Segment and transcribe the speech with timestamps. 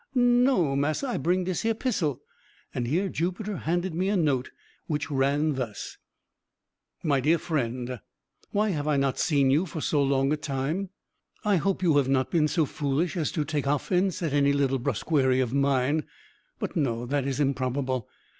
[0.15, 2.21] "No, massa, I bring dis here pissel;"
[2.73, 4.49] and here Jupiter handed me a note
[4.87, 5.99] which ran thus:
[7.03, 7.37] "My Dear:
[8.49, 10.89] Why have I not seen you for so long a time?
[11.45, 14.79] I hope you have not been so foolish as to take offence at any little
[14.79, 16.07] brusquerie of mine;
[16.57, 18.09] but no, that is improbable.